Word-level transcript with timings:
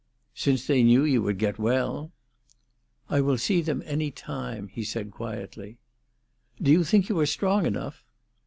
"Since 0.33 0.65
they 0.65 0.81
knew 0.81 1.03
you 1.03 1.21
would 1.21 1.37
get 1.37 1.59
well." 1.59 2.11
"I 3.07 3.21
will 3.21 3.37
see 3.37 3.61
them 3.61 3.83
any 3.85 4.09
time," 4.09 4.67
he 4.69 4.83
said 4.83 5.11
quietly. 5.11 5.77
"Do 6.59 6.71
you 6.71 6.83
think 6.83 7.07
you 7.07 7.19
are 7.19 7.27
strong 7.27 7.67
enough?" 7.67 8.03